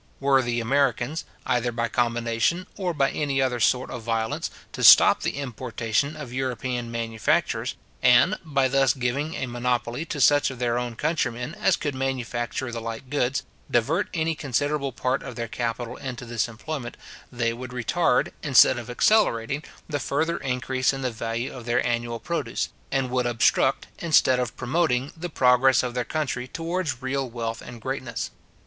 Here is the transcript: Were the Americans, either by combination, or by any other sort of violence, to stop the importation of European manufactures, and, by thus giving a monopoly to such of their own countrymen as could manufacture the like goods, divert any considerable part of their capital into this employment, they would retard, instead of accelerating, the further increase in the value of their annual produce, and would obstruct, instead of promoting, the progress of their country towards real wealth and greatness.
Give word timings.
Were 0.19 0.41
the 0.41 0.59
Americans, 0.59 1.25
either 1.45 1.71
by 1.71 1.87
combination, 1.87 2.65
or 2.75 2.91
by 2.91 3.11
any 3.11 3.39
other 3.39 3.59
sort 3.59 3.91
of 3.91 4.01
violence, 4.01 4.49
to 4.71 4.83
stop 4.83 5.21
the 5.21 5.37
importation 5.37 6.15
of 6.15 6.33
European 6.33 6.89
manufactures, 6.89 7.75
and, 8.01 8.35
by 8.43 8.67
thus 8.67 8.95
giving 8.95 9.35
a 9.35 9.45
monopoly 9.45 10.03
to 10.05 10.19
such 10.19 10.49
of 10.49 10.57
their 10.57 10.79
own 10.79 10.95
countrymen 10.95 11.53
as 11.53 11.75
could 11.75 11.93
manufacture 11.93 12.71
the 12.71 12.81
like 12.81 13.11
goods, 13.11 13.43
divert 13.69 14.09
any 14.11 14.33
considerable 14.33 14.91
part 14.91 15.21
of 15.21 15.35
their 15.35 15.47
capital 15.47 15.97
into 15.97 16.25
this 16.25 16.47
employment, 16.47 16.97
they 17.31 17.53
would 17.53 17.69
retard, 17.69 18.31
instead 18.41 18.79
of 18.79 18.89
accelerating, 18.89 19.61
the 19.87 19.99
further 19.99 20.37
increase 20.37 20.93
in 20.93 21.03
the 21.03 21.11
value 21.11 21.53
of 21.53 21.65
their 21.65 21.85
annual 21.85 22.19
produce, 22.19 22.69
and 22.91 23.11
would 23.11 23.27
obstruct, 23.27 23.85
instead 23.99 24.39
of 24.39 24.57
promoting, 24.57 25.13
the 25.15 25.29
progress 25.29 25.83
of 25.83 25.93
their 25.93 26.03
country 26.03 26.47
towards 26.47 27.03
real 27.03 27.29
wealth 27.29 27.61
and 27.61 27.79
greatness. 27.81 28.31